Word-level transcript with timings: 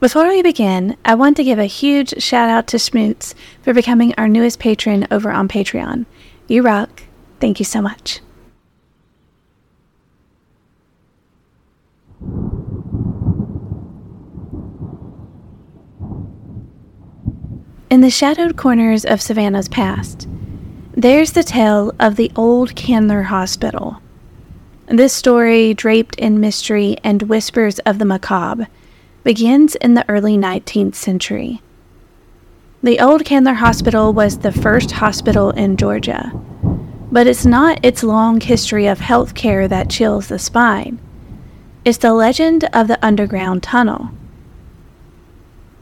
Before 0.00 0.28
we 0.28 0.42
begin, 0.42 0.96
I 1.04 1.16
want 1.16 1.36
to 1.38 1.44
give 1.44 1.58
a 1.58 1.64
huge 1.64 2.22
shout 2.22 2.48
out 2.48 2.68
to 2.68 2.76
Schmoots 2.76 3.34
for 3.62 3.74
becoming 3.74 4.14
our 4.16 4.28
newest 4.28 4.60
patron 4.60 5.08
over 5.10 5.32
on 5.32 5.48
Patreon. 5.48 6.06
You 6.46 6.62
rock. 6.62 7.02
Thank 7.40 7.58
you 7.58 7.64
so 7.64 7.82
much. 7.82 8.20
In 17.90 18.00
the 18.00 18.10
shadowed 18.10 18.56
corners 18.56 19.04
of 19.04 19.20
Savannah's 19.20 19.68
past, 19.68 20.28
there's 20.92 21.32
the 21.32 21.42
tale 21.42 21.92
of 21.98 22.14
the 22.14 22.30
old 22.36 22.76
Candler 22.76 23.22
Hospital. 23.24 24.00
This 24.86 25.12
story, 25.12 25.74
draped 25.74 26.14
in 26.14 26.38
mystery 26.38 26.96
and 27.02 27.24
whispers 27.24 27.80
of 27.80 27.98
the 27.98 28.04
macabre, 28.04 28.68
begins 29.24 29.74
in 29.76 29.94
the 29.94 30.08
early 30.08 30.36
19th 30.36 30.94
century. 30.94 31.60
The 32.82 33.00
old 33.00 33.24
Candler 33.24 33.54
Hospital 33.54 34.12
was 34.12 34.38
the 34.38 34.52
first 34.52 34.92
hospital 34.92 35.50
in 35.50 35.76
Georgia, 35.76 36.30
but 37.10 37.26
it's 37.26 37.44
not 37.44 37.84
its 37.84 38.04
long 38.04 38.40
history 38.40 38.86
of 38.86 39.00
health 39.00 39.34
care 39.34 39.66
that 39.66 39.90
chills 39.90 40.28
the 40.28 40.38
spine. 40.38 41.00
It's 41.84 41.98
the 41.98 42.12
legend 42.12 42.68
of 42.72 42.86
the 42.86 43.04
underground 43.04 43.62
tunnel. 43.62 44.10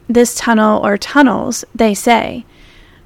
This 0.09 0.37
tunnel, 0.37 0.85
or 0.87 0.97
tunnels, 0.97 1.65
they 1.75 1.93
say, 1.93 2.47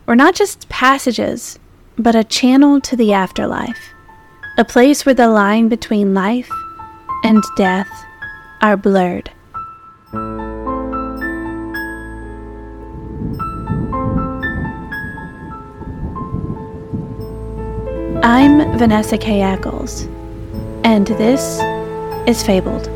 were 0.06 0.16
not 0.16 0.34
just 0.34 0.68
passages, 0.68 1.59
but 1.96 2.15
a 2.15 2.24
channel 2.24 2.80
to 2.82 2.95
the 2.95 3.12
afterlife, 3.12 3.92
a 4.56 4.65
place 4.65 5.04
where 5.04 5.15
the 5.15 5.28
line 5.28 5.68
between 5.68 6.15
life 6.15 6.51
and 7.24 7.42
death 7.56 8.04
are 8.60 8.76
blurred. 8.76 9.30
I'm 18.32 18.78
Vanessa 18.78 19.18
K. 19.18 19.42
Eccles, 19.42 20.04
and 20.84 21.04
this 21.04 21.59
is 22.28 22.46
Fabled. 22.46 22.87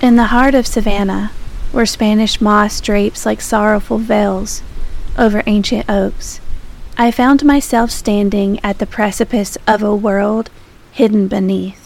In 0.00 0.14
the 0.14 0.28
heart 0.28 0.54
of 0.54 0.68
Savannah, 0.68 1.32
where 1.72 1.84
Spanish 1.84 2.40
moss 2.40 2.80
drapes 2.80 3.26
like 3.26 3.40
sorrowful 3.40 3.98
veils 3.98 4.62
over 5.18 5.42
ancient 5.46 5.90
oaks, 5.90 6.40
I 6.96 7.10
found 7.10 7.44
myself 7.44 7.90
standing 7.90 8.60
at 8.62 8.78
the 8.78 8.86
precipice 8.86 9.58
of 9.66 9.82
a 9.82 9.96
world 9.96 10.48
hidden 10.92 11.26
beneath 11.26 11.83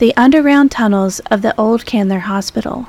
the 0.00 0.16
underground 0.16 0.70
tunnels 0.70 1.20
of 1.30 1.42
the 1.42 1.54
old 1.60 1.84
Candler 1.84 2.20
Hospital. 2.20 2.86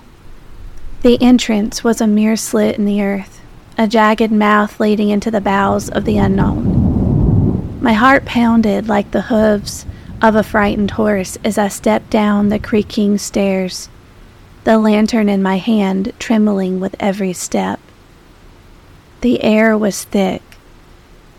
The 1.02 1.22
entrance 1.22 1.84
was 1.84 2.00
a 2.00 2.08
mere 2.08 2.38
slit 2.38 2.78
in 2.78 2.86
the 2.86 3.04
earth, 3.04 3.42
a 3.78 3.86
jagged 3.86 4.32
mouth 4.32 4.80
leading 4.80 5.10
into 5.10 5.30
the 5.30 5.42
bowels 5.42 5.90
of 5.90 6.06
the 6.06 6.18
unknown. 6.18 7.82
My 7.82 7.92
heart 7.92 8.24
pounded 8.24 8.88
like 8.88 9.12
the 9.12 9.24
hooves 9.24 9.86
of 10.22 10.38
a 10.38 10.44
frightened 10.44 10.92
horse 10.92 11.38
as 11.44 11.58
I 11.58 11.68
stepped 11.68 12.10
down 12.10 12.48
the 12.48 12.60
creaking 12.60 13.18
stairs 13.18 13.90
the 14.64 14.78
lantern 14.78 15.28
in 15.28 15.44
my 15.44 15.58
hand 15.58 16.14
trembling 16.18 16.80
with 16.80 16.96
every 16.98 17.34
step. 17.34 17.82
The 19.20 19.44
air 19.44 19.78
was 19.78 20.06
thick, 20.06 20.44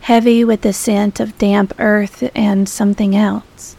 heavy 0.02 0.44
with 0.44 0.60
the 0.60 0.74
scent 0.74 1.18
of 1.18 1.38
damp 1.38 1.72
earth 1.78 2.30
and 2.34 2.68
something 2.68 3.16
else. 3.16 3.76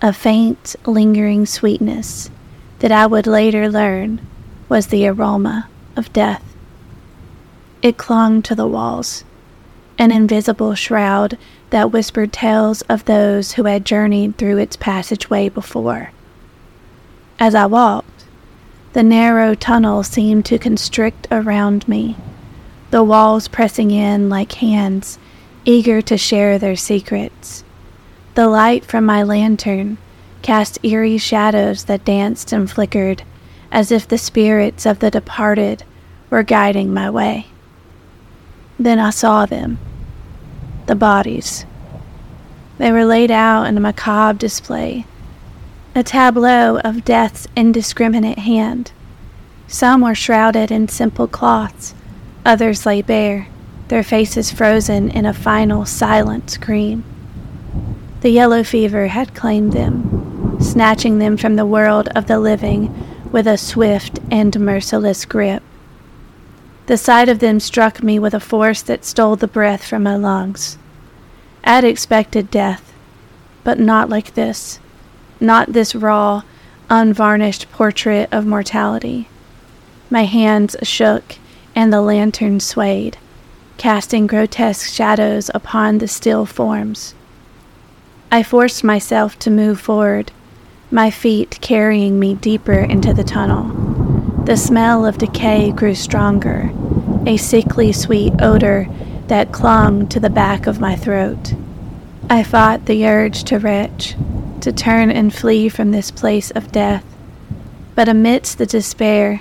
A 0.00 0.12
faint, 0.12 0.76
lingering 0.86 1.44
sweetness 1.44 2.30
that 2.78 2.92
I 2.92 3.04
would 3.04 3.26
later 3.26 3.68
learn 3.68 4.20
was 4.68 4.86
the 4.86 5.08
aroma 5.08 5.68
of 5.96 6.12
death. 6.12 6.54
It 7.82 7.96
clung 7.96 8.40
to 8.42 8.54
the 8.54 8.66
walls, 8.68 9.24
an 9.98 10.12
invisible 10.12 10.76
shroud 10.76 11.36
that 11.70 11.90
whispered 11.90 12.32
tales 12.32 12.82
of 12.82 13.06
those 13.06 13.52
who 13.52 13.64
had 13.64 13.84
journeyed 13.84 14.38
through 14.38 14.58
its 14.58 14.76
passageway 14.76 15.48
before. 15.48 16.12
As 17.40 17.56
I 17.56 17.66
walked, 17.66 18.24
the 18.92 19.02
narrow 19.02 19.56
tunnel 19.56 20.04
seemed 20.04 20.44
to 20.46 20.58
constrict 20.58 21.26
around 21.32 21.88
me, 21.88 22.16
the 22.92 23.02
walls 23.02 23.48
pressing 23.48 23.90
in 23.90 24.28
like 24.28 24.52
hands, 24.52 25.18
eager 25.64 26.00
to 26.02 26.16
share 26.16 26.56
their 26.56 26.76
secrets. 26.76 27.64
The 28.38 28.46
light 28.46 28.84
from 28.84 29.04
my 29.04 29.24
lantern 29.24 29.98
cast 30.42 30.78
eerie 30.84 31.18
shadows 31.18 31.86
that 31.86 32.04
danced 32.04 32.52
and 32.52 32.70
flickered, 32.70 33.24
as 33.72 33.90
if 33.90 34.06
the 34.06 34.16
spirits 34.16 34.86
of 34.86 35.00
the 35.00 35.10
departed 35.10 35.82
were 36.30 36.44
guiding 36.44 36.94
my 36.94 37.10
way. 37.10 37.48
Then 38.78 39.00
I 39.00 39.10
saw 39.10 39.44
them 39.44 39.80
the 40.86 40.94
bodies. 40.94 41.66
They 42.78 42.92
were 42.92 43.04
laid 43.04 43.32
out 43.32 43.64
in 43.64 43.76
a 43.76 43.80
macabre 43.80 44.38
display 44.38 45.04
a 45.96 46.04
tableau 46.04 46.78
of 46.84 47.04
death's 47.04 47.48
indiscriminate 47.56 48.38
hand. 48.38 48.92
Some 49.66 50.02
were 50.02 50.14
shrouded 50.14 50.70
in 50.70 50.86
simple 50.86 51.26
cloths, 51.26 51.92
others 52.46 52.86
lay 52.86 53.02
bare, 53.02 53.48
their 53.88 54.04
faces 54.04 54.52
frozen 54.52 55.10
in 55.10 55.26
a 55.26 55.34
final 55.34 55.84
silent 55.84 56.50
scream. 56.50 57.02
The 58.20 58.30
yellow 58.30 58.64
fever 58.64 59.06
had 59.06 59.34
claimed 59.34 59.72
them, 59.72 60.58
snatching 60.60 61.18
them 61.18 61.36
from 61.36 61.56
the 61.56 61.66
world 61.66 62.08
of 62.16 62.26
the 62.26 62.40
living 62.40 62.92
with 63.30 63.46
a 63.46 63.56
swift 63.56 64.18
and 64.30 64.58
merciless 64.58 65.24
grip. 65.24 65.62
The 66.86 66.96
sight 66.96 67.28
of 67.28 67.38
them 67.38 67.60
struck 67.60 68.02
me 68.02 68.18
with 68.18 68.34
a 68.34 68.40
force 68.40 68.82
that 68.82 69.04
stole 69.04 69.36
the 69.36 69.46
breath 69.46 69.84
from 69.84 70.02
my 70.02 70.16
lungs. 70.16 70.78
I'd 71.62 71.84
expected 71.84 72.50
death, 72.50 72.92
but 73.62 73.78
not 73.78 74.08
like 74.08 74.34
this 74.34 74.80
not 75.40 75.72
this 75.72 75.94
raw, 75.94 76.42
unvarnished 76.90 77.70
portrait 77.70 78.28
of 78.32 78.46
mortality. 78.46 79.28
My 80.10 80.24
hands 80.24 80.74
shook 80.82 81.36
and 81.74 81.92
the 81.92 82.00
lantern 82.00 82.60
swayed, 82.60 83.18
casting 83.76 84.26
grotesque 84.26 84.92
shadows 84.92 85.50
upon 85.54 85.98
the 85.98 86.08
still 86.08 86.46
forms. 86.46 87.14
I 88.30 88.42
forced 88.42 88.84
myself 88.84 89.38
to 89.38 89.50
move 89.50 89.80
forward, 89.80 90.32
my 90.90 91.10
feet 91.10 91.58
carrying 91.62 92.20
me 92.20 92.34
deeper 92.34 92.78
into 92.78 93.14
the 93.14 93.24
tunnel. 93.24 93.68
The 94.44 94.58
smell 94.58 95.06
of 95.06 95.16
decay 95.16 95.72
grew 95.72 95.94
stronger, 95.94 96.70
a 97.26 97.38
sickly 97.38 97.90
sweet 97.90 98.34
odor 98.38 98.86
that 99.28 99.50
clung 99.50 100.08
to 100.08 100.20
the 100.20 100.28
back 100.28 100.66
of 100.66 100.78
my 100.78 100.94
throat. 100.94 101.54
I 102.28 102.42
fought 102.42 102.84
the 102.84 103.06
urge 103.06 103.44
to 103.44 103.58
retch, 103.58 104.14
to 104.60 104.72
turn 104.72 105.10
and 105.10 105.34
flee 105.34 105.70
from 105.70 105.90
this 105.90 106.10
place 106.10 106.50
of 106.50 106.70
death. 106.70 107.06
But 107.94 108.10
amidst 108.10 108.58
the 108.58 108.66
despair, 108.66 109.40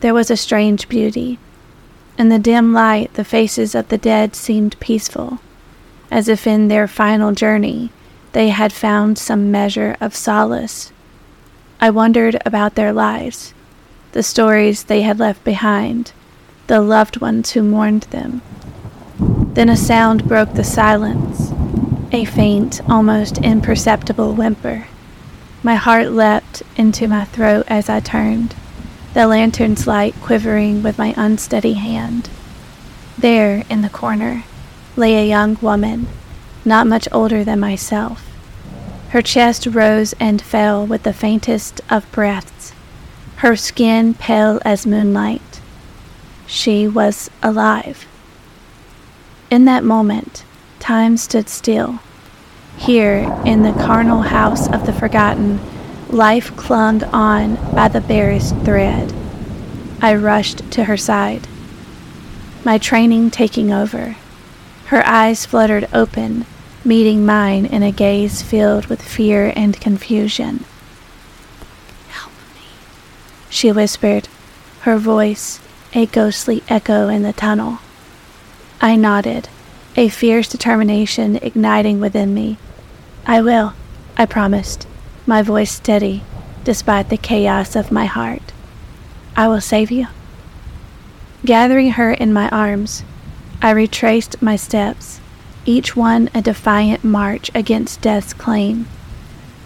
there 0.00 0.12
was 0.12 0.30
a 0.30 0.36
strange 0.36 0.90
beauty. 0.90 1.38
In 2.18 2.28
the 2.28 2.38
dim 2.38 2.74
light, 2.74 3.14
the 3.14 3.24
faces 3.24 3.74
of 3.74 3.88
the 3.88 3.98
dead 3.98 4.36
seemed 4.36 4.78
peaceful, 4.78 5.38
as 6.10 6.28
if 6.28 6.46
in 6.46 6.68
their 6.68 6.86
final 6.86 7.32
journey 7.32 7.90
they 8.36 8.50
had 8.50 8.70
found 8.70 9.16
some 9.16 9.50
measure 9.50 9.96
of 9.98 10.14
solace. 10.14 10.92
I 11.80 11.88
wondered 11.88 12.36
about 12.44 12.74
their 12.74 12.92
lives, 12.92 13.54
the 14.12 14.22
stories 14.22 14.84
they 14.84 15.00
had 15.00 15.18
left 15.18 15.42
behind, 15.42 16.12
the 16.66 16.82
loved 16.82 17.18
ones 17.18 17.52
who 17.52 17.62
mourned 17.62 18.02
them. 18.10 18.42
Then 19.54 19.70
a 19.70 19.76
sound 19.76 20.28
broke 20.28 20.52
the 20.52 20.64
silence 20.64 21.50
a 22.12 22.26
faint, 22.26 22.82
almost 22.90 23.38
imperceptible 23.38 24.34
whimper. 24.34 24.86
My 25.62 25.76
heart 25.76 26.10
leapt 26.10 26.62
into 26.76 27.08
my 27.08 27.24
throat 27.24 27.64
as 27.68 27.88
I 27.88 28.00
turned, 28.00 28.54
the 29.14 29.26
lantern's 29.26 29.86
light 29.86 30.14
quivering 30.20 30.82
with 30.82 30.98
my 30.98 31.14
unsteady 31.16 31.72
hand. 31.72 32.28
There, 33.16 33.64
in 33.70 33.80
the 33.80 33.88
corner, 33.88 34.44
lay 34.94 35.16
a 35.16 35.26
young 35.26 35.56
woman, 35.62 36.06
not 36.66 36.86
much 36.86 37.08
older 37.12 37.44
than 37.44 37.60
myself. 37.60 38.28
Her 39.10 39.22
chest 39.22 39.66
rose 39.66 40.12
and 40.20 40.42
fell 40.42 40.84
with 40.84 41.04
the 41.04 41.12
faintest 41.12 41.80
of 41.88 42.10
breaths, 42.12 42.72
her 43.36 43.56
skin 43.56 44.14
pale 44.14 44.60
as 44.64 44.86
moonlight. 44.86 45.60
She 46.46 46.86
was 46.88 47.30
alive. 47.42 48.06
In 49.50 49.64
that 49.64 49.84
moment, 49.84 50.44
Time 50.86 51.16
stood 51.16 51.48
still. 51.48 51.98
Here, 52.76 53.28
in 53.44 53.62
the 53.64 53.72
carnal 53.72 54.22
house 54.22 54.68
of 54.68 54.86
the 54.86 54.92
forgotten, 54.92 55.58
life 56.08 56.54
clung 56.54 57.02
on 57.04 57.56
by 57.74 57.88
the 57.88 58.00
barest 58.00 58.54
thread. 58.58 59.12
I 60.00 60.14
rushed 60.14 60.70
to 60.70 60.84
her 60.84 60.96
side, 60.96 61.48
my 62.64 62.78
training 62.78 63.32
taking 63.32 63.72
over. 63.72 64.14
Her 64.86 65.04
eyes 65.04 65.44
fluttered 65.44 65.88
open, 65.92 66.46
meeting 66.86 67.26
mine 67.26 67.66
in 67.66 67.82
a 67.82 67.90
gaze 67.90 68.42
filled 68.42 68.86
with 68.86 69.02
fear 69.02 69.52
and 69.56 69.80
confusion. 69.80 70.64
Help 72.08 72.32
me, 72.54 72.68
she 73.50 73.72
whispered, 73.72 74.28
her 74.82 74.96
voice 74.96 75.60
a 75.92 76.06
ghostly 76.06 76.62
echo 76.68 77.08
in 77.08 77.22
the 77.22 77.32
tunnel. 77.32 77.78
I 78.80 78.94
nodded, 78.96 79.48
a 79.96 80.08
fierce 80.08 80.48
determination 80.48 81.36
igniting 81.36 81.98
within 81.98 82.32
me. 82.32 82.58
I 83.26 83.42
will, 83.42 83.74
I 84.16 84.26
promised, 84.26 84.86
my 85.26 85.42
voice 85.42 85.72
steady 85.72 86.22
despite 86.62 87.08
the 87.08 87.16
chaos 87.16 87.76
of 87.76 87.92
my 87.92 88.06
heart. 88.06 88.52
I 89.36 89.48
will 89.48 89.60
save 89.60 89.90
you. 89.90 90.06
Gathering 91.44 91.92
her 91.92 92.12
in 92.12 92.32
my 92.32 92.48
arms, 92.48 93.04
I 93.62 93.70
retraced 93.70 94.42
my 94.42 94.56
steps, 94.56 95.20
each 95.66 95.94
one 95.94 96.30
a 96.34 96.40
defiant 96.40 97.04
march 97.04 97.50
against 97.54 98.00
death's 98.00 98.32
claim. 98.32 98.86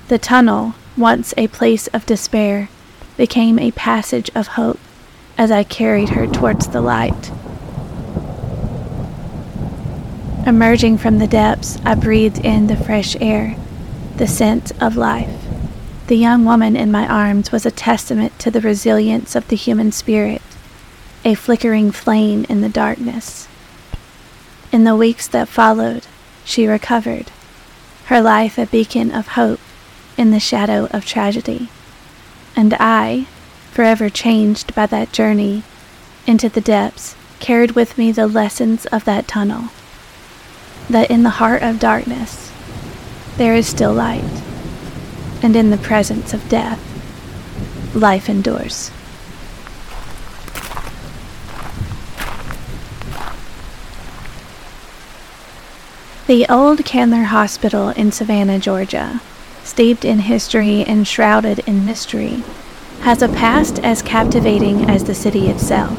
The 0.09 0.19
tunnel, 0.19 0.75
once 0.97 1.33
a 1.37 1.47
place 1.49 1.87
of 1.89 2.07
despair, 2.07 2.69
became 3.17 3.59
a 3.59 3.71
passage 3.73 4.31
of 4.35 4.49
hope 4.49 4.81
as 5.39 5.51
I 5.51 5.63
carried 5.63 6.11
her 6.11 6.27
towards 6.27 6.69
the 6.69 6.81
light. 6.81 7.31
Emerging 10.47 10.99
from 10.99 11.19
the 11.19 11.27
depths, 11.27 11.79
I 11.85 11.95
breathed 11.95 12.45
in 12.45 12.67
the 12.67 12.77
fresh 12.77 13.15
air, 13.21 13.57
the 14.17 14.27
scent 14.27 14.73
of 14.83 14.97
life. 14.97 15.45
The 16.07 16.17
young 16.17 16.45
woman 16.45 16.77
in 16.77 16.91
my 16.91 17.07
arms 17.07 17.53
was 17.53 17.65
a 17.65 17.71
testament 17.71 18.39
to 18.41 18.51
the 18.51 18.61
resilience 18.61 19.37
of 19.37 19.47
the 19.49 19.57
human 19.57 19.93
spirit, 19.93 20.43
a 21.25 21.35
flickering 21.35 21.91
flame 21.91 22.47
in 22.49 22.63
the 22.63 22.69
darkness. 22.69 23.47
In 24.73 24.85
the 24.85 24.97
weeks 24.97 25.27
that 25.29 25.49
followed, 25.49 26.07
she 26.45 26.67
recovered, 26.67 27.31
her 28.07 28.21
life 28.21 28.59
a 28.59 28.67
beacon 28.67 29.11
of 29.11 29.29
hope 29.29 29.61
in 30.17 30.31
the 30.31 30.41
shadow 30.41 30.87
of 30.93 31.05
tragedy. 31.05 31.69
And 32.55 32.75
I, 32.79 33.27
forever 33.73 34.09
changed 34.09 34.75
by 34.75 34.87
that 34.87 35.13
journey 35.13 35.63
into 36.27 36.49
the 36.49 36.61
depths, 36.61 37.17
carried 37.41 37.73
with 37.73 37.99
me 37.99 38.13
the 38.13 38.27
lessons 38.27 38.87
of 38.87 39.05
that 39.05 39.27
tunnel. 39.27 39.71
That 40.89 41.11
in 41.11 41.23
the 41.23 41.31
heart 41.41 41.63
of 41.63 41.79
darkness, 41.79 42.53
there 43.37 43.55
is 43.55 43.67
still 43.67 43.93
light 43.93 44.43
and 45.43 45.57
in 45.57 45.71
the 45.71 45.79
presence 45.79 46.35
of 46.35 46.49
death, 46.49 46.81
life 47.95 48.29
endures. 48.29 48.91
The 56.27 56.47
old 56.49 56.85
Candler 56.85 57.25
Hospital 57.25 57.89
in 57.91 58.13
Savannah, 58.13 58.59
Georgia, 58.59 59.21
steeped 59.65 60.05
in 60.05 60.21
history 60.21 60.85
and 60.85 61.07
shrouded 61.07 61.61
in 61.61 61.85
mystery, 61.85 62.45
has 63.01 63.23
a 63.23 63.29
past 63.29 63.81
as 63.81 64.03
captivating 64.03 64.89
as 64.89 65.05
the 65.05 65.15
city 65.15 65.49
itself. 65.49 65.99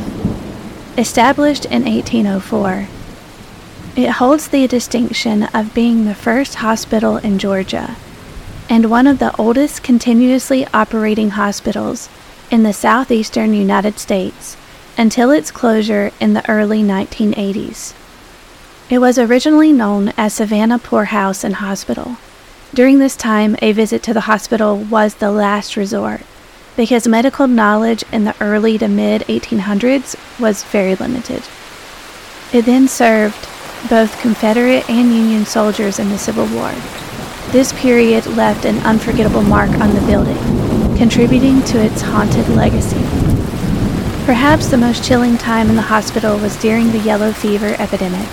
Established 0.98 1.66
in 1.66 1.84
1804, 1.84 2.88
it 3.96 4.10
holds 4.12 4.48
the 4.48 4.68
distinction 4.68 5.44
of 5.54 5.74
being 5.74 6.06
the 6.06 6.16
first 6.16 6.56
hospital 6.56 7.18
in 7.18 7.38
Georgia 7.38 7.96
and 8.70 8.90
one 8.90 9.08
of 9.08 9.20
the 9.20 9.36
oldest 9.36 9.84
continuously 9.84 10.66
operating 10.74 11.32
hospitals 11.32 12.08
in 12.50 12.64
the 12.64 12.72
southeastern 12.72 13.54
United 13.54 14.00
States 14.00 14.56
until 14.98 15.30
its 15.30 15.52
closure 15.52 16.12
in 16.22 16.34
the 16.34 16.50
early 16.50 16.82
1980s. 16.82 17.94
It 18.92 19.00
was 19.00 19.18
originally 19.18 19.72
known 19.72 20.12
as 20.18 20.34
Savannah 20.34 20.78
Poorhouse 20.78 21.46
and 21.46 21.56
Hospital. 21.56 22.18
During 22.74 23.00
this 23.00 23.16
time, 23.16 23.56
a 23.62 23.72
visit 23.72 24.04
to 24.04 24.14
the 24.14 24.28
hospital 24.28 24.76
was 24.76 25.16
the 25.16 25.32
last 25.32 25.78
resort 25.78 26.24
because 26.76 27.08
medical 27.08 27.48
knowledge 27.48 28.04
in 28.12 28.26
the 28.26 28.36
early 28.42 28.78
to 28.80 28.90
mid 28.90 29.22
1800s 29.30 30.18
was 30.42 30.66
very 30.66 30.96
limited. 30.96 31.42
It 32.52 32.66
then 32.66 32.90
served 32.90 33.48
both 33.90 34.20
Confederate 34.20 34.90
and 34.90 35.14
Union 35.14 35.46
soldiers 35.46 35.98
in 35.98 36.10
the 36.10 36.18
Civil 36.18 36.48
War. 36.48 36.74
This 37.54 37.72
period 37.72 38.26
left 38.26 38.66
an 38.66 38.80
unforgettable 38.80 39.44
mark 39.44 39.72
on 39.80 39.96
the 39.96 40.02
building, 40.02 40.98
contributing 40.98 41.62
to 41.64 41.82
its 41.82 42.02
haunted 42.02 42.50
legacy. 42.50 43.00
Perhaps 44.26 44.68
the 44.68 44.76
most 44.78 45.02
chilling 45.02 45.38
time 45.38 45.70
in 45.70 45.78
the 45.78 45.82
hospital 45.82 46.38
was 46.38 46.58
during 46.58 46.92
the 46.92 47.00
yellow 47.00 47.32
fever 47.32 47.74
epidemic. 47.80 48.28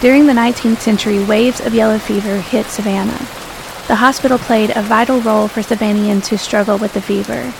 During 0.00 0.24
the 0.24 0.32
19th 0.32 0.78
century, 0.78 1.22
waves 1.22 1.60
of 1.60 1.74
yellow 1.74 1.98
fever 1.98 2.40
hit 2.40 2.64
Savannah. 2.64 3.18
The 3.86 3.96
hospital 3.96 4.38
played 4.38 4.70
a 4.74 4.80
vital 4.80 5.20
role 5.20 5.46
for 5.46 5.60
Savannahans 5.60 6.28
who 6.28 6.38
struggle 6.38 6.78
with 6.78 6.94
the 6.94 7.02
fever. 7.02 7.52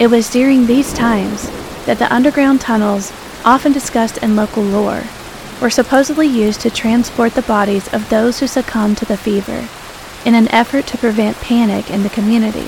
It 0.00 0.08
was 0.08 0.28
during 0.28 0.66
these 0.66 0.92
times 0.92 1.48
that 1.86 2.00
the 2.00 2.12
underground 2.12 2.60
tunnels, 2.60 3.12
often 3.44 3.70
discussed 3.70 4.18
in 4.18 4.34
local 4.34 4.64
lore, 4.64 5.04
were 5.62 5.70
supposedly 5.70 6.26
used 6.26 6.60
to 6.62 6.70
transport 6.70 7.34
the 7.34 7.42
bodies 7.42 7.86
of 7.94 8.08
those 8.08 8.40
who 8.40 8.48
succumbed 8.48 8.98
to 8.98 9.04
the 9.04 9.16
fever 9.16 9.68
in 10.24 10.34
an 10.34 10.48
effort 10.48 10.84
to 10.88 10.98
prevent 10.98 11.36
panic 11.36 11.92
in 11.92 12.02
the 12.02 12.10
community. 12.10 12.66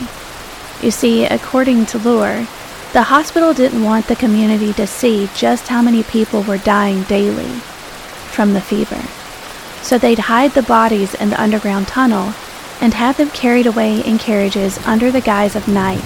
You 0.81 0.93
see, 0.93 1.25
according 1.25 1.87
to 1.87 1.99
lore, 1.99 2.47
the 2.93 3.03
hospital 3.03 3.55
didn't 3.55 3.83
want 3.83 4.07
the 4.07 4.15
community 4.15 4.73
to 4.75 4.87
see 4.87 5.29
just 5.35 5.67
how 5.67 5.83
many 5.83 6.05
people 6.05 6.45
were 6.45 6.59
dying 6.59 7.03
daily 7.03 7.61
from 8.31 8.53
the 8.53 8.61
fever. 8.61 9.03
So 9.83 9.99
they'd 9.99 10.19
hide 10.19 10.53
the 10.53 10.63
bodies 10.63 11.15
in 11.15 11.31
the 11.31 11.41
underground 11.41 11.89
tunnel 11.89 12.35
and 12.81 12.95
have 12.95 13.17
them 13.17 13.31
carried 13.31 13.67
away 13.67 14.01
in 14.01 14.19
carriages 14.19 14.79
under 14.87 15.11
the 15.11 15.21
guise 15.21 15.57
of 15.57 15.69
night 15.69 16.03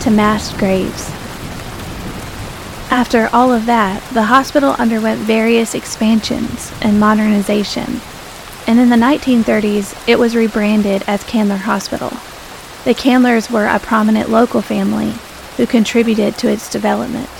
to 0.00 0.10
mass 0.10 0.56
graves. 0.58 1.10
After 2.90 3.28
all 3.32 3.52
of 3.52 3.66
that, 3.66 4.02
the 4.12 4.24
hospital 4.24 4.72
underwent 4.78 5.20
various 5.20 5.74
expansions 5.74 6.72
and 6.80 6.98
modernization 6.98 8.00
and 8.68 8.78
in 8.78 8.90
the 8.90 8.96
1930s 8.96 9.96
it 10.06 10.18
was 10.18 10.36
rebranded 10.36 11.02
as 11.06 11.24
Candler 11.24 11.56
Hospital. 11.56 12.12
The 12.84 12.92
Candlers 12.92 13.50
were 13.50 13.66
a 13.66 13.78
prominent 13.78 14.28
local 14.28 14.60
family 14.60 15.14
who 15.56 15.66
contributed 15.66 16.36
to 16.36 16.50
its 16.50 16.70
development. 16.70 17.30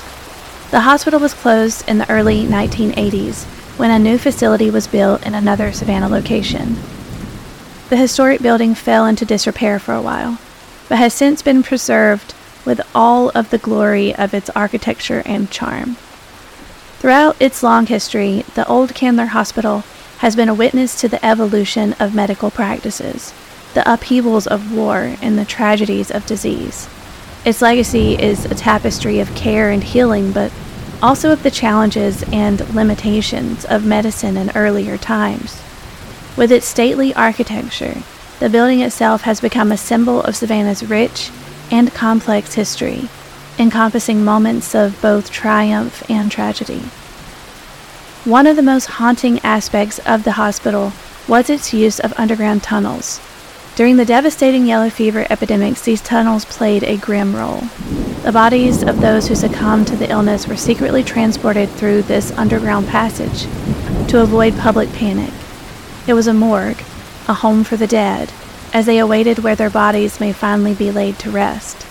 The 0.71 0.81
hospital 0.81 1.21
was 1.21 1.35
closed 1.35 1.87
in 1.87 1.99
the 1.99 2.11
early 2.11 2.47
1980s 2.47 3.45
when 3.79 3.91
a 3.93 3.99
new 3.99 4.19
facility 4.19 4.71
was 4.71 4.89
built 4.89 5.25
in 5.25 5.35
another 5.35 5.73
Savannah 5.73 6.09
location. 6.09 6.77
The 7.91 7.97
historic 7.97 8.43
building 8.43 8.75
fell 8.75 9.07
into 9.07 9.25
disrepair 9.25 9.79
for 9.79 9.95
a 9.95 10.03
while, 10.03 10.39
but 10.89 10.99
has 10.99 11.15
since 11.15 11.43
been 11.43 11.63
preserved 11.63 12.35
with 12.65 12.81
all 12.95 13.31
of 13.31 13.51
the 13.51 13.59
glory 13.59 14.15
of 14.15 14.35
its 14.35 14.51
architecture 14.51 15.23
and 15.25 15.51
charm. 15.51 15.97
Throughout 16.99 17.41
its 17.41 17.63
long 17.63 17.87
history, 17.87 18.45
the 18.57 18.67
old 18.67 18.95
Candler 18.95 19.27
Hospital 19.27 19.85
has 20.19 20.35
been 20.35 20.49
a 20.49 20.55
witness 20.55 21.01
to 21.01 21.09
the 21.09 21.25
evolution 21.25 21.95
of 22.01 22.15
medical 22.17 22.51
practices, 22.51 23.33
the 23.75 23.91
upheavals 23.91 24.49
of 24.49 24.75
war, 24.75 25.15
and 25.23 25.39
the 25.39 25.45
tragedies 25.45 26.11
of 26.11 26.27
disease. 26.27 26.89
Its 27.45 27.63
legacy 27.63 28.21
is 28.21 28.45
a 28.45 28.57
tapestry 28.57 29.21
of 29.21 29.33
care 29.37 29.71
and 29.71 29.85
healing, 29.85 30.33
but 30.33 30.51
also 31.03 31.33
of 31.33 31.43
the 31.43 31.51
challenges 31.51 32.23
and 32.33 32.75
limitations 32.75 33.65
of 33.65 33.85
medicine 33.85 34.37
in 34.37 34.51
earlier 34.57 34.97
times. 34.97 35.63
With 36.37 36.53
its 36.53 36.67
stately 36.67 37.15
architecture, 37.15 38.03
the 38.41 38.49
building 38.49 38.81
itself 38.81 39.23
has 39.23 39.41
become 39.41 39.73
a 39.73 39.77
symbol 39.77 40.23
of 40.23 40.37
Savannah's 40.37 40.85
rich 40.85 41.31
and 41.71 41.93
complex 41.93 42.55
history, 42.55 43.09
encompassing 43.59 44.25
moments 44.25 44.75
of 44.75 45.01
both 45.03 45.31
triumph 45.31 46.09
and 46.09 46.31
tragedy. 46.31 46.83
One 48.25 48.47
of 48.47 48.57
the 48.57 48.63
most 48.63 48.87
haunting 48.87 49.41
aspects 49.41 49.99
of 50.01 50.25
the 50.25 50.33
hospital 50.33 50.93
was 51.27 51.51
its 51.51 51.73
use 51.73 51.99
of 51.99 52.13
underground 52.17 52.63
tunnels. 52.63 53.21
During 53.75 53.97
the 53.97 54.05
devastating 54.05 54.67
yellow 54.67 54.91
fever 54.91 55.27
epidemics, 55.31 55.83
these 55.83 56.01
tunnels 56.01 56.45
played 56.45 56.83
a 56.83 56.97
grim 56.97 57.35
role. 57.37 57.63
The 58.23 58.33
bodies 58.33 58.83
of 58.83 59.01
those 59.01 59.29
who 59.29 59.35
succumbed 59.35 59.87
to 59.87 59.97
the 59.97 60.11
illness 60.11 60.47
were 60.47 60.57
secretly 60.57 61.03
transported 61.03 61.71
through 61.71 62.03
this 62.03 62.31
underground 62.33 62.89
passage 62.89 63.45
to 64.09 64.21
avoid 64.21 64.59
public 64.59 64.93
panic. 64.93 65.33
It 66.07 66.15
was 66.15 66.27
a 66.27 66.35
morgue, 66.35 66.83
a 67.27 67.35
home 67.35 67.65
for 67.65 67.77
the 67.77 67.87
dead, 67.87 68.33
as 68.73 68.87
they 68.87 68.99
awaited 68.99 69.39
where 69.39 69.57
their 69.57 69.71
bodies 69.71 70.21
may 70.21 70.33
finally 70.33 70.75
be 70.75 70.91
laid 70.91 71.19
to 71.21 71.31
rest. 71.31 71.87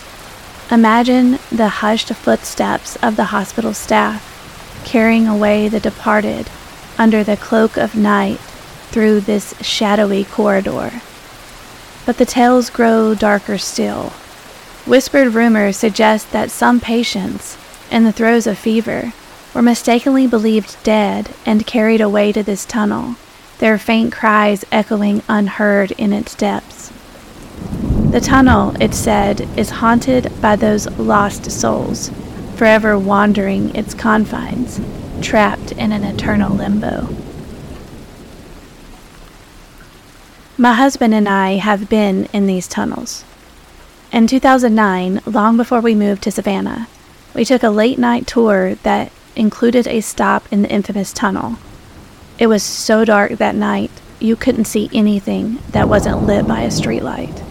Imagine 0.70 1.40
the 1.52 1.70
hushed 1.70 2.14
footsteps 2.14 2.98
of 2.98 3.16
the 3.16 3.26
hospital 3.26 3.74
staff 3.74 4.84
carrying 4.86 5.28
away 5.28 5.68
the 5.68 5.80
departed 5.80 6.50
under 6.98 7.24
the 7.24 7.38
cloak 7.38 7.78
of 7.78 7.96
night 7.96 8.40
through 8.92 9.22
this 9.22 9.54
shadowy 9.62 10.24
corridor. 10.24 11.02
But 12.06 12.18
the 12.18 12.26
tales 12.26 12.70
grow 12.70 13.16
darker 13.16 13.58
still. 13.58 14.14
Whispered 14.88 15.34
rumors 15.34 15.76
suggest 15.76 16.32
that 16.32 16.50
some 16.50 16.80
patients, 16.80 17.58
in 17.92 18.06
the 18.06 18.14
throes 18.14 18.48
of 18.48 18.58
fever, 18.58 19.12
were 19.54 19.62
mistakenly 19.62 20.28
believed 20.28 20.82
dead 20.84 21.30
and 21.46 21.68
carried 21.68 22.00
away 22.00 22.32
to 22.32 22.42
this 22.42 22.64
tunnel, 22.64 23.18
their 23.58 23.78
faint 23.78 24.14
cries 24.14 24.64
echoing 24.72 25.24
unheard 25.28 25.92
in 25.92 26.14
its 26.14 26.34
depths. 26.36 26.94
The 28.12 28.22
tunnel, 28.22 28.82
it 28.82 28.94
said, 28.94 29.42
is 29.60 29.72
haunted 29.72 30.32
by 30.40 30.56
those 30.56 30.88
lost 30.92 31.52
souls, 31.52 32.10
forever 32.56 32.98
wandering 32.98 33.76
its 33.76 33.94
confines, 33.94 34.80
trapped 35.22 35.74
in 35.74 35.92
an 35.92 36.06
eternal 36.06 36.56
limbo. 36.56 37.10
My 40.58 40.76
husband 40.76 41.14
and 41.14 41.28
I 41.28 41.56
have 41.56 41.90
been 41.90 42.30
in 42.32 42.48
these 42.48 42.70
tunnels. 42.70 43.26
In 44.18 44.26
2009, 44.26 45.22
long 45.28 45.58
before 45.58 45.80
we 45.80 45.94
moved 45.94 46.24
to 46.24 46.32
Savannah, 46.32 46.88
we 47.36 47.46
took 47.46 47.62
a 47.62 47.70
late 47.70 48.00
night 48.00 48.26
tour 48.26 48.74
that 48.82 49.12
included 49.36 49.86
a 49.86 50.02
stop 50.02 50.52
in 50.52 50.64
the 50.64 50.72
infamous 50.72 51.14
tunnel. 51.14 51.58
It 52.40 52.48
was 52.48 52.64
so 52.64 53.06
dark 53.06 53.34
that 53.34 53.54
night, 53.54 53.92
you 54.20 54.36
couldn't 54.36 54.66
see 54.66 54.90
anything 54.92 55.60
that 55.70 55.88
wasn't 55.88 56.24
lit 56.24 56.48
by 56.48 56.62
a 56.62 56.70
streetlight. 56.70 57.44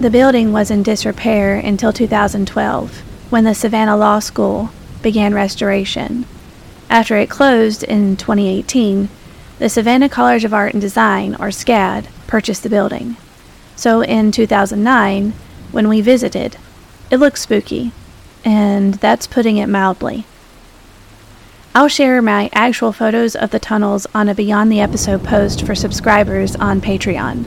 The 0.00 0.08
building 0.08 0.52
was 0.52 0.70
in 0.70 0.84
disrepair 0.84 1.56
until 1.56 1.92
2012, 1.92 2.98
when 3.30 3.42
the 3.42 3.52
Savannah 3.52 3.96
Law 3.96 4.20
School 4.20 4.70
began 5.02 5.34
restoration. 5.34 6.26
After 6.88 7.16
it 7.16 7.28
closed 7.28 7.82
in 7.82 8.16
2018, 8.16 9.08
the 9.58 9.68
Savannah 9.68 10.08
College 10.08 10.44
of 10.44 10.54
Art 10.54 10.74
and 10.74 10.80
Design, 10.80 11.34
or 11.34 11.48
SCAD, 11.48 12.06
purchased 12.28 12.62
the 12.62 12.70
building. 12.70 13.16
So 13.74 14.00
in 14.02 14.30
2009, 14.30 15.32
when 15.72 15.88
we 15.88 16.00
visited, 16.00 16.56
it 17.10 17.18
looked 17.18 17.38
spooky, 17.38 17.92
and 18.44 18.94
that's 18.94 19.26
putting 19.26 19.56
it 19.56 19.68
mildly. 19.68 20.24
I'll 21.74 21.88
share 21.88 22.20
my 22.22 22.50
actual 22.52 22.92
photos 22.92 23.36
of 23.36 23.50
the 23.50 23.58
tunnels 23.58 24.06
on 24.14 24.28
a 24.28 24.34
Beyond 24.34 24.72
the 24.72 24.80
Episode 24.80 25.22
post 25.24 25.64
for 25.64 25.74
subscribers 25.74 26.56
on 26.56 26.80
Patreon. 26.80 27.44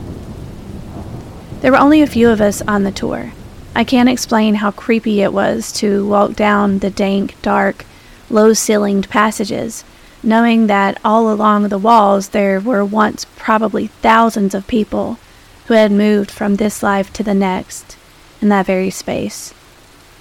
There 1.62 1.72
were 1.72 1.78
only 1.78 2.02
a 2.02 2.08
few 2.08 2.30
of 2.30 2.42
us 2.42 2.62
on 2.64 2.84
the 2.84 2.92
tour. 2.92 3.34
I 3.76 3.84
can't 3.84 4.10
explain 4.10 4.56
how 4.56 4.72
creepy 4.72 5.22
it 5.22 5.34
was 5.34 5.72
to 5.74 6.08
walk 6.08 6.34
down 6.34 6.80
the 6.80 6.90
dank, 6.90 7.42
dark, 7.42 7.86
low 8.30 8.52
ceilinged 8.54 9.10
passages 9.10 9.84
knowing 10.24 10.68
that 10.68 11.00
all 11.04 11.32
along 11.32 11.68
the 11.68 11.78
walls 11.78 12.30
there 12.30 12.60
were 12.60 12.86
once 12.86 13.26
probably 13.36 13.88
thousands 13.88 14.54
of 14.54 14.68
people 14.68 15.18
who 15.66 15.74
had 15.74 15.92
moved 15.92 16.30
from 16.30 16.56
this 16.56 16.84
life 16.84 17.12
to 17.14 17.24
the 17.24 17.34
next 17.34 17.98
in 18.42 18.50
that 18.50 18.66
very 18.66 18.90
space. 18.90 19.54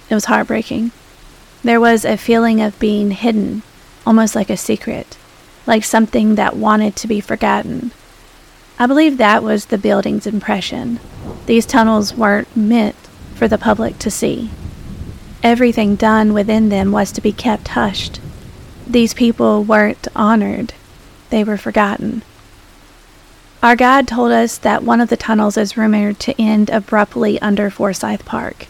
It 0.09 0.15
was 0.15 0.25
heartbreaking. 0.25 0.91
There 1.63 1.79
was 1.79 2.05
a 2.05 2.17
feeling 2.17 2.61
of 2.61 2.79
being 2.79 3.11
hidden, 3.11 3.63
almost 4.05 4.35
like 4.35 4.49
a 4.49 4.57
secret, 4.57 5.17
like 5.65 5.83
something 5.83 6.35
that 6.35 6.55
wanted 6.55 6.95
to 6.97 7.07
be 7.07 7.21
forgotten. 7.21 7.91
I 8.79 8.87
believe 8.87 9.17
that 9.17 9.43
was 9.43 9.65
the 9.65 9.77
building's 9.77 10.25
impression. 10.25 10.99
These 11.45 11.65
tunnels 11.65 12.13
weren't 12.13 12.55
meant 12.55 12.95
for 13.35 13.47
the 13.47 13.57
public 13.57 13.99
to 13.99 14.11
see. 14.11 14.49
Everything 15.43 15.95
done 15.95 16.33
within 16.33 16.69
them 16.69 16.91
was 16.91 17.11
to 17.11 17.21
be 17.21 17.31
kept 17.31 17.69
hushed 17.69 18.19
these 18.91 19.13
people 19.13 19.63
weren't 19.63 20.07
honored, 20.15 20.73
they 21.29 21.43
were 21.43 21.57
forgotten. 21.57 22.23
Our 23.63 23.75
guide 23.75 24.07
told 24.07 24.31
us 24.31 24.57
that 24.57 24.81
one 24.81 24.99
of 25.01 25.09
the 25.09 25.17
tunnels 25.17 25.55
is 25.55 25.77
rumored 25.77 26.19
to 26.21 26.41
end 26.41 26.71
abruptly 26.71 27.39
under 27.43 27.69
Forsyth 27.69 28.25
Park. 28.25 28.65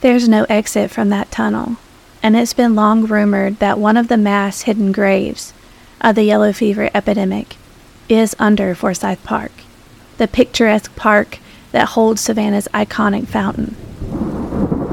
There's 0.00 0.28
no 0.28 0.42
exit 0.48 0.90
from 0.90 1.08
that 1.10 1.30
tunnel, 1.30 1.76
and 2.20 2.36
it's 2.36 2.52
been 2.52 2.74
long 2.74 3.06
rumored 3.06 3.60
that 3.60 3.78
one 3.78 3.96
of 3.96 4.08
the 4.08 4.16
mass 4.16 4.62
hidden 4.62 4.90
graves 4.90 5.52
of 6.00 6.16
the 6.16 6.24
yellow 6.24 6.52
fever 6.52 6.90
epidemic 6.92 7.54
is 8.08 8.34
under 8.40 8.74
Forsyth 8.74 9.22
Park, 9.22 9.52
the 10.18 10.26
picturesque 10.26 10.94
park 10.96 11.38
that 11.70 11.90
holds 11.90 12.20
Savannah's 12.20 12.66
iconic 12.74 13.28
fountain. 13.28 13.76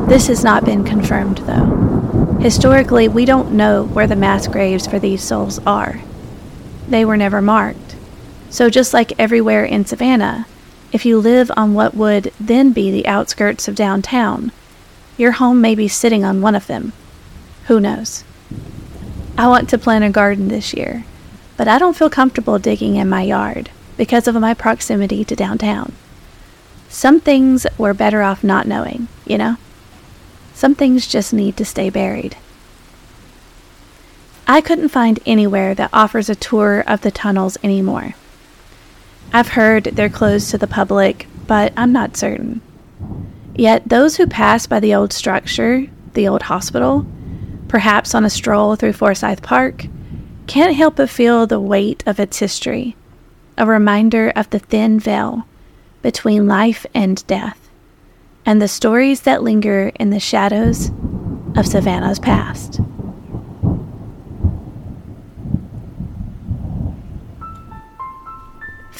This 0.08 0.28
has 0.28 0.44
not 0.44 0.66
been 0.66 0.84
confirmed, 0.84 1.40
though. 1.40 2.38
Historically, 2.40 3.08
we 3.08 3.26
don't 3.26 3.54
know 3.54 3.86
where 3.86 4.08
the 4.08 4.16
mass 4.16 4.48
graves 4.48 4.86
for 4.86 5.00
these 5.00 5.24
souls 5.24 5.58
are. 5.66 6.00
They 6.88 7.06
were 7.06 7.18
never 7.18 7.42
marked. 7.42 7.91
So, 8.52 8.70
just 8.70 8.94
like 8.94 9.18
everywhere 9.18 9.64
in 9.64 9.86
Savannah, 9.86 10.46
if 10.92 11.06
you 11.06 11.20
live 11.20 11.50
on 11.56 11.74
what 11.74 11.96
would 11.96 12.34
then 12.38 12.74
be 12.74 12.92
the 12.92 13.08
outskirts 13.08 13.70
of 13.70 13.76
downtown, 13.76 14.52
your 15.18 15.32
home 15.32 15.62
may 15.62 15.74
be 15.74 15.88
sitting 15.88 16.26
on 16.26 16.42
one 16.42 16.54
of 16.54 16.68
them. 16.68 16.92
Who 17.68 17.80
knows? 17.80 18.26
I 19.38 19.48
want 19.48 19.70
to 19.70 19.78
plant 19.78 20.04
a 20.04 20.10
garden 20.10 20.50
this 20.50 20.74
year, 20.74 21.06
but 21.56 21.70
I 21.70 21.80
don't 21.80 21.96
feel 21.96 22.10
comfortable 22.10 22.60
digging 22.60 22.98
in 22.98 23.08
my 23.08 23.22
yard 23.22 23.70
because 23.96 24.28
of 24.28 24.36
my 24.36 24.54
proximity 24.54 25.24
to 25.24 25.36
downtown. 25.36 25.94
Some 26.90 27.22
things 27.22 27.66
we're 27.78 27.94
better 27.94 28.22
off 28.22 28.44
not 28.44 28.68
knowing, 28.68 29.08
you 29.26 29.38
know? 29.38 29.56
Some 30.54 30.76
things 30.76 31.08
just 31.08 31.32
need 31.32 31.56
to 31.56 31.64
stay 31.64 31.90
buried. 31.90 32.36
I 34.46 34.60
couldn't 34.60 34.90
find 34.90 35.22
anywhere 35.26 35.74
that 35.76 35.90
offers 35.94 36.30
a 36.30 36.36
tour 36.36 36.84
of 36.86 37.00
the 37.00 37.12
tunnels 37.12 37.58
anymore. 37.64 38.16
I've 39.34 39.50
heard 39.50 39.86
they're 39.86 40.10
closed 40.10 40.52
to 40.52 40.58
the 40.58 40.68
public, 40.68 41.28
but 41.48 41.74
I'm 41.78 41.94
not 41.94 42.18
certain. 42.18 42.62
Yet 43.56 43.88
those 43.88 44.18
who 44.18 44.28
pass 44.28 44.68
by 44.68 44.80
the 44.80 44.94
old 44.94 45.14
structure, 45.14 45.88
the 46.14 46.28
old 46.28 46.44
hospital, 46.44 47.06
perhaps 47.68 48.14
on 48.14 48.26
a 48.26 48.30
stroll 48.30 48.76
through 48.76 48.94
Forsyth 48.94 49.42
Park, 49.42 49.86
can't 50.48 50.76
help 50.76 50.98
but 50.98 51.10
feel 51.10 51.48
the 51.48 51.60
weight 51.60 52.04
of 52.06 52.20
its 52.20 52.40
history, 52.40 52.96
a 53.58 53.66
reminder 53.66 54.32
of 54.36 54.50
the 54.50 54.60
thin 54.60 55.00
veil 55.00 55.46
between 56.02 56.48
life 56.48 56.86
and 56.94 57.26
death 57.28 57.70
and 58.46 58.62
the 58.62 58.68
stories 58.68 59.22
that 59.22 59.44
linger 59.44 59.92
in 60.00 60.10
the 60.10 60.20
shadows 60.20 60.90
of 61.56 61.68
Savannah's 61.68 62.20
past. 62.20 62.80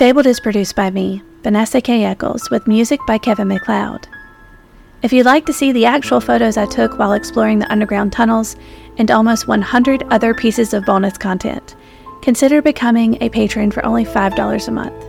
Fabled 0.02 0.26
is 0.26 0.40
produced 0.40 0.76
by 0.76 0.90
me, 0.90 1.22
Vanessa 1.44 1.80
K. 1.80 2.06
Eccles, 2.06 2.50
with 2.50 2.66
music 2.66 3.00
by 3.06 3.20
Kevin 3.20 3.50
MacLeod. 3.50 4.08
If 5.04 5.14
you'd 5.14 5.28
like 5.28 5.46
to 5.46 5.54
see 5.54 5.72
the 5.72 5.86
actual 5.86 6.20
photos 6.20 6.58
I 6.58 6.66
took 6.66 6.98
while 6.98 7.14
exploring 7.14 7.60
the 7.60 7.72
underground 7.72 8.12
tunnels 8.12 8.56
and 8.98 9.12
almost 9.12 9.48
100 9.48 10.02
other 10.10 10.34
pieces 10.34 10.74
of 10.74 10.88
bonus 10.88 11.20
content, 11.20 11.76
consider 12.24 12.64
becoming 12.64 13.22
a 13.22 13.30
patron 13.30 13.70
for 13.70 13.86
only 13.86 14.04
$5 14.04 14.68
a 14.68 14.72
month. 14.72 15.06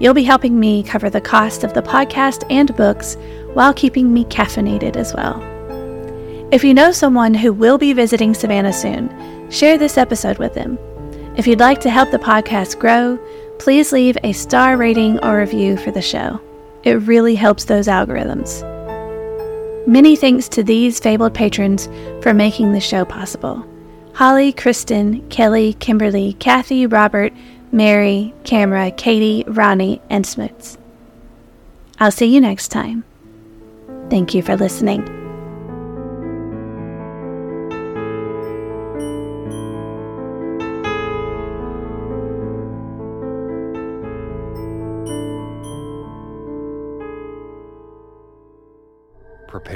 You'll 0.00 0.14
be 0.14 0.24
helping 0.24 0.58
me 0.58 0.84
cover 0.84 1.10
the 1.10 1.20
cost 1.20 1.62
of 1.62 1.74
the 1.74 1.82
podcast 1.82 2.50
and 2.50 2.74
books 2.78 3.18
while 3.52 3.74
keeping 3.74 4.10
me 4.10 4.24
caffeinated 4.24 4.96
as 4.96 5.12
well. 5.12 5.38
If 6.50 6.64
you 6.64 6.72
know 6.72 6.92
someone 6.92 7.34
who 7.34 7.52
will 7.52 7.76
be 7.76 7.92
visiting 7.92 8.32
Savannah 8.32 8.72
soon, 8.72 9.50
share 9.50 9.76
this 9.76 9.98
episode 9.98 10.38
with 10.38 10.54
them. 10.54 10.78
If 11.36 11.46
you'd 11.46 11.60
like 11.60 11.82
to 11.82 11.90
help 11.90 12.10
the 12.10 12.18
podcast 12.18 12.78
grow, 12.78 13.18
please 13.60 13.92
leave 13.92 14.16
a 14.24 14.32
star 14.32 14.78
rating 14.78 15.22
or 15.22 15.36
review 15.36 15.76
for 15.76 15.90
the 15.90 16.00
show. 16.00 16.40
It 16.82 16.94
really 16.94 17.34
helps 17.34 17.64
those 17.64 17.88
algorithms. 17.88 18.66
Many 19.86 20.16
thanks 20.16 20.48
to 20.50 20.62
these 20.62 20.98
fabled 20.98 21.34
patrons 21.34 21.86
for 22.22 22.32
making 22.32 22.72
the 22.72 22.80
show 22.80 23.04
possible 23.04 23.64
Holly, 24.14 24.52
Kristen, 24.52 25.28
Kelly, 25.28 25.74
Kimberly, 25.74 26.32
Kathy, 26.34 26.86
Robert, 26.86 27.32
Mary, 27.70 28.34
Camera, 28.44 28.90
Katie, 28.90 29.44
Ronnie, 29.46 30.00
and 30.08 30.26
Smoots. 30.26 30.78
I'll 31.98 32.10
see 32.10 32.26
you 32.26 32.40
next 32.40 32.68
time. 32.68 33.04
Thank 34.08 34.34
you 34.34 34.42
for 34.42 34.56
listening. 34.56 35.19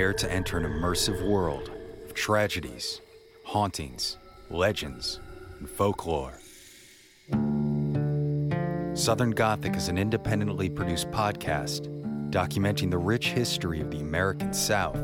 Prepare 0.04 0.28
to 0.28 0.34
enter 0.34 0.58
an 0.58 0.64
immersive 0.64 1.26
world 1.26 1.70
of 2.04 2.12
tragedies, 2.12 3.00
hauntings, 3.42 4.18
legends, 4.50 5.18
and 5.58 5.66
folklore. 5.66 6.38
Southern 8.94 9.30
Gothic 9.30 9.74
is 9.74 9.88
an 9.88 9.96
independently 9.96 10.68
produced 10.68 11.10
podcast 11.10 11.88
documenting 12.30 12.90
the 12.90 12.98
rich 12.98 13.28
history 13.28 13.80
of 13.80 13.90
the 13.90 14.00
American 14.00 14.52
South, 14.52 15.02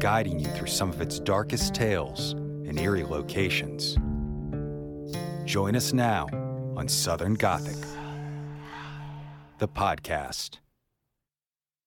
guiding 0.00 0.40
you 0.40 0.46
through 0.52 0.68
some 0.68 0.88
of 0.88 1.02
its 1.02 1.20
darkest 1.20 1.74
tales 1.74 2.32
and 2.32 2.78
eerie 2.78 3.04
locations. 3.04 3.98
Join 5.44 5.76
us 5.76 5.92
now 5.92 6.26
on 6.74 6.88
Southern 6.88 7.34
Gothic, 7.34 7.76
the 9.58 9.68
podcast. 9.68 10.56